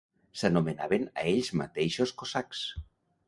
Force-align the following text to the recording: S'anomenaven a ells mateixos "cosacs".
S'anomenaven 0.43 1.03
a 1.23 1.27
ells 1.33 1.51
mateixos 1.61 2.15
"cosacs". 2.23 2.63